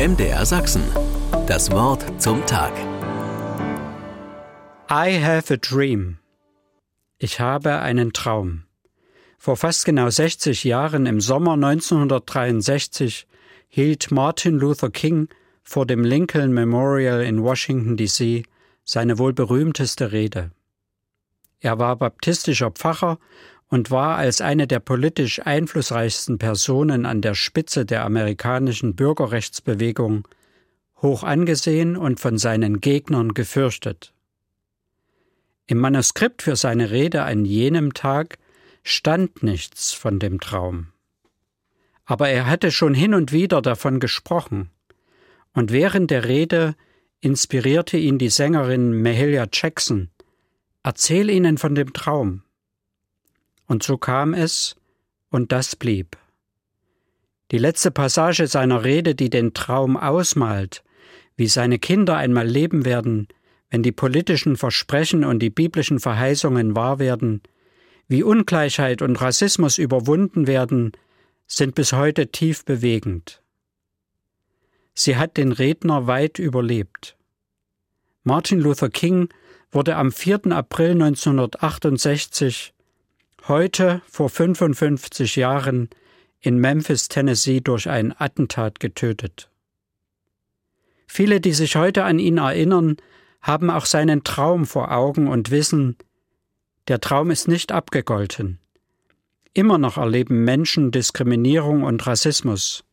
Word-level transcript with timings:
MDR 0.00 0.46
Sachsen. 0.46 0.82
Das 1.46 1.70
Wort 1.72 2.02
zum 2.16 2.46
Tag. 2.46 2.72
I 4.90 5.22
have 5.22 5.52
a 5.52 5.58
dream. 5.58 6.16
Ich 7.18 7.38
habe 7.38 7.80
einen 7.80 8.14
Traum. 8.14 8.62
Vor 9.36 9.58
fast 9.58 9.84
genau 9.84 10.08
60 10.08 10.64
Jahren 10.64 11.04
im 11.04 11.20
Sommer 11.20 11.52
1963 11.52 13.26
hielt 13.68 14.10
Martin 14.10 14.54
Luther 14.54 14.88
King 14.88 15.28
vor 15.62 15.84
dem 15.84 16.02
Lincoln 16.02 16.54
Memorial 16.54 17.20
in 17.20 17.42
Washington, 17.42 17.98
D.C. 17.98 18.44
seine 18.84 19.18
wohl 19.18 19.34
berühmteste 19.34 20.12
Rede. 20.12 20.50
Er 21.58 21.78
war 21.78 21.96
baptistischer 21.96 22.70
Pfarrer 22.70 23.18
und 23.70 23.90
war 23.90 24.16
als 24.16 24.40
eine 24.40 24.66
der 24.66 24.80
politisch 24.80 25.40
einflussreichsten 25.46 26.38
Personen 26.38 27.06
an 27.06 27.22
der 27.22 27.34
Spitze 27.34 27.86
der 27.86 28.04
amerikanischen 28.04 28.96
Bürgerrechtsbewegung 28.96 30.26
hoch 31.00 31.22
angesehen 31.22 31.96
und 31.96 32.20
von 32.20 32.36
seinen 32.36 32.80
Gegnern 32.80 33.32
gefürchtet. 33.32 34.12
Im 35.66 35.78
Manuskript 35.78 36.42
für 36.42 36.56
seine 36.56 36.90
Rede 36.90 37.22
an 37.22 37.44
jenem 37.44 37.94
Tag 37.94 38.38
stand 38.82 39.42
nichts 39.44 39.92
von 39.92 40.18
dem 40.18 40.40
Traum. 40.40 40.88
Aber 42.04 42.28
er 42.28 42.46
hatte 42.46 42.72
schon 42.72 42.92
hin 42.92 43.14
und 43.14 43.30
wieder 43.30 43.62
davon 43.62 44.00
gesprochen, 44.00 44.70
und 45.52 45.72
während 45.72 46.10
der 46.10 46.26
Rede 46.26 46.74
inspirierte 47.20 47.96
ihn 47.96 48.18
die 48.18 48.30
Sängerin 48.30 49.00
Mahalia 49.00 49.46
Jackson. 49.52 50.10
Erzähl 50.82 51.30
ihnen 51.30 51.56
von 51.56 51.74
dem 51.74 51.92
Traum. 51.92 52.42
Und 53.70 53.84
so 53.84 53.98
kam 53.98 54.34
es, 54.34 54.74
und 55.28 55.52
das 55.52 55.76
blieb. 55.76 56.16
Die 57.52 57.58
letzte 57.58 57.92
Passage 57.92 58.48
seiner 58.48 58.82
Rede, 58.82 59.14
die 59.14 59.30
den 59.30 59.54
Traum 59.54 59.96
ausmalt, 59.96 60.82
wie 61.36 61.46
seine 61.46 61.78
Kinder 61.78 62.16
einmal 62.16 62.48
leben 62.48 62.84
werden, 62.84 63.28
wenn 63.70 63.84
die 63.84 63.92
politischen 63.92 64.56
Versprechen 64.56 65.22
und 65.22 65.38
die 65.38 65.50
biblischen 65.50 66.00
Verheißungen 66.00 66.74
wahr 66.74 66.98
werden, 66.98 67.42
wie 68.08 68.24
Ungleichheit 68.24 69.02
und 69.02 69.20
Rassismus 69.20 69.78
überwunden 69.78 70.48
werden, 70.48 70.90
sind 71.46 71.76
bis 71.76 71.92
heute 71.92 72.32
tief 72.32 72.64
bewegend. 72.64 73.40
Sie 74.94 75.16
hat 75.16 75.36
den 75.36 75.52
Redner 75.52 76.08
weit 76.08 76.40
überlebt. 76.40 77.16
Martin 78.24 78.58
Luther 78.58 78.90
King 78.90 79.28
wurde 79.70 79.94
am 79.94 80.10
4. 80.10 80.46
April 80.46 80.90
1968 80.90 82.74
heute 83.48 84.02
vor 84.08 84.28
55 84.28 85.36
Jahren 85.36 85.88
in 86.40 86.58
Memphis, 86.58 87.08
Tennessee 87.08 87.60
durch 87.60 87.88
ein 87.88 88.14
Attentat 88.18 88.80
getötet. 88.80 89.50
Viele, 91.06 91.40
die 91.40 91.52
sich 91.52 91.76
heute 91.76 92.04
an 92.04 92.18
ihn 92.18 92.38
erinnern, 92.38 92.96
haben 93.42 93.70
auch 93.70 93.86
seinen 93.86 94.24
Traum 94.24 94.66
vor 94.66 94.92
Augen 94.92 95.28
und 95.28 95.50
wissen, 95.50 95.96
der 96.88 97.00
Traum 97.00 97.30
ist 97.30 97.48
nicht 97.48 97.72
abgegolten. 97.72 98.58
Immer 99.52 99.78
noch 99.78 99.96
erleben 99.96 100.44
Menschen 100.44 100.92
Diskriminierung 100.92 101.82
und 101.82 102.06
Rassismus. 102.06 102.84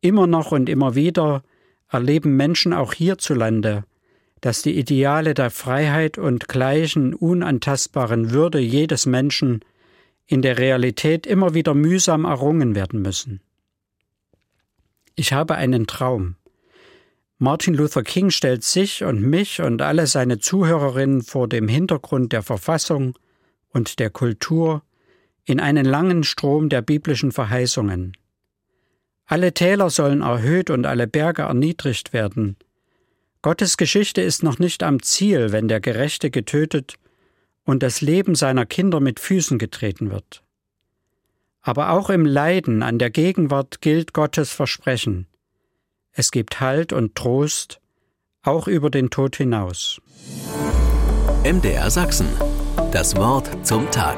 Immer 0.00 0.26
noch 0.26 0.52
und 0.52 0.68
immer 0.68 0.94
wieder 0.94 1.42
erleben 1.88 2.36
Menschen 2.36 2.72
auch 2.72 2.92
hierzulande 2.92 3.84
dass 4.44 4.60
die 4.60 4.78
Ideale 4.78 5.32
der 5.32 5.48
Freiheit 5.48 6.18
und 6.18 6.48
gleichen 6.48 7.14
unantastbaren 7.14 8.30
Würde 8.30 8.58
jedes 8.58 9.06
Menschen 9.06 9.64
in 10.26 10.42
der 10.42 10.58
Realität 10.58 11.26
immer 11.26 11.54
wieder 11.54 11.72
mühsam 11.72 12.26
errungen 12.26 12.74
werden 12.74 13.00
müssen. 13.00 13.40
Ich 15.14 15.32
habe 15.32 15.54
einen 15.54 15.86
Traum. 15.86 16.36
Martin 17.38 17.72
Luther 17.72 18.02
King 18.02 18.28
stellt 18.28 18.64
sich 18.64 19.02
und 19.02 19.22
mich 19.22 19.62
und 19.62 19.80
alle 19.80 20.06
seine 20.06 20.38
Zuhörerinnen 20.40 21.22
vor 21.22 21.48
dem 21.48 21.66
Hintergrund 21.66 22.34
der 22.34 22.42
Verfassung 22.42 23.18
und 23.70 23.98
der 23.98 24.10
Kultur 24.10 24.82
in 25.46 25.58
einen 25.58 25.86
langen 25.86 26.22
Strom 26.22 26.68
der 26.68 26.82
biblischen 26.82 27.32
Verheißungen. 27.32 28.14
Alle 29.24 29.54
Täler 29.54 29.88
sollen 29.88 30.20
erhöht 30.20 30.68
und 30.68 30.84
alle 30.84 31.06
Berge 31.06 31.42
erniedrigt 31.42 32.12
werden, 32.12 32.58
Gottes 33.44 33.76
Geschichte 33.76 34.22
ist 34.22 34.42
noch 34.42 34.58
nicht 34.58 34.82
am 34.82 35.02
Ziel, 35.02 35.52
wenn 35.52 35.68
der 35.68 35.78
Gerechte 35.78 36.30
getötet 36.30 36.94
und 37.64 37.82
das 37.82 38.00
Leben 38.00 38.34
seiner 38.34 38.64
Kinder 38.64 39.00
mit 39.00 39.20
Füßen 39.20 39.58
getreten 39.58 40.10
wird. 40.10 40.42
Aber 41.60 41.90
auch 41.90 42.08
im 42.08 42.24
Leiden 42.24 42.82
an 42.82 42.98
der 42.98 43.10
Gegenwart 43.10 43.82
gilt 43.82 44.14
Gottes 44.14 44.50
Versprechen. 44.50 45.26
Es 46.12 46.30
gibt 46.30 46.60
Halt 46.60 46.94
und 46.94 47.16
Trost, 47.16 47.82
auch 48.42 48.66
über 48.66 48.88
den 48.88 49.10
Tod 49.10 49.36
hinaus. 49.36 50.00
MDR 51.44 51.90
Sachsen. 51.90 52.28
Das 52.92 53.14
Wort 53.14 53.50
zum 53.66 53.90
Tag. 53.90 54.16